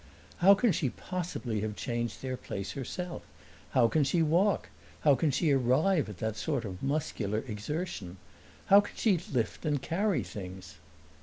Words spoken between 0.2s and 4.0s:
"How can she possibly have changed their place herself? How